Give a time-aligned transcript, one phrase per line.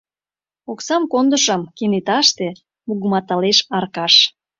[0.71, 2.47] Оксам кондышым,— кенеташте
[2.87, 4.13] мугыматылеш Аркаш.